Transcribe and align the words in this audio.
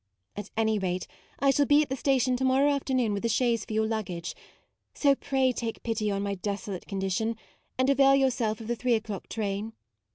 At 0.35 0.49
any 0.57 0.79
rate, 0.79 1.05
I 1.37 1.51
shall 1.51 1.67
be 1.67 1.83
at 1.83 1.89
the 1.89 1.95
station 1.95 2.35
to 2.37 2.43
morrow 2.43 2.67
afternoon 2.71 3.13
with 3.13 3.23
a 3.23 3.29
chaise 3.29 3.65
for 3.65 3.73
your 3.73 3.85
luggage, 3.85 4.33
so 4.95 5.13
pray 5.13 5.51
take 5.51 5.83
pity 5.83 6.09
on 6.09 6.23
my 6.23 6.33
desolate 6.33 6.87
condi 6.87 7.11
tion, 7.11 7.35
and 7.77 7.87
avail 7.87 8.15
yourself 8.15 8.59
of 8.59 8.67
the 8.67 8.75
three 8.75 8.93
MAUDE 8.93 9.05
8 9.05 9.09
1 9.09 9.15
o'clock 9.15 9.29
train. 9.29 9.73